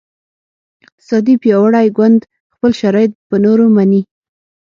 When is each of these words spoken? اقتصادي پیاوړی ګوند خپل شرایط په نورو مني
اقتصادي 0.83 1.35
پیاوړی 1.41 1.87
ګوند 1.97 2.19
خپل 2.53 2.71
شرایط 2.81 3.11
په 3.29 3.35
نورو 3.45 3.65
مني 3.75 4.01